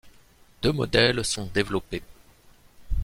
Deux 0.63 0.71
modèles 0.71 1.23
sont 1.23 1.45
développés. 1.53 2.01